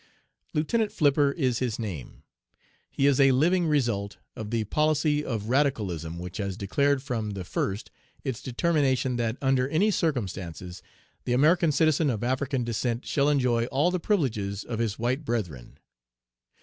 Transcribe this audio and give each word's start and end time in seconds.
"Lieutenant 0.55 0.91
Flipper 0.91 1.31
is 1.31 1.59
his 1.59 1.77
name. 1.77 2.23
He 2.89 3.05
is 3.05 3.19
a 3.19 3.33
living 3.33 3.67
result 3.67 4.17
of 4.35 4.49
the 4.49 4.63
policy 4.63 5.23
of 5.23 5.49
Radicalism 5.49 6.17
which 6.17 6.37
has 6.37 6.57
declared 6.57 7.03
from 7.03 7.29
the 7.33 7.43
first 7.43 7.91
its 8.23 8.41
determination 8.41 9.17
that, 9.17 9.37
under 9.43 9.67
any 9.69 9.91
circumstances, 9.91 10.81
the 11.25 11.33
American 11.33 11.71
citizen 11.71 12.09
of 12.09 12.23
African 12.23 12.63
descent 12.63 13.05
shall 13.05 13.29
enjoy 13.29 13.65
all 13.67 13.91
the 13.91 13.99
privileges 13.99 14.63
of 14.63 14.79
his 14.79 14.97
white 14.97 15.23
brethren. 15.23 15.77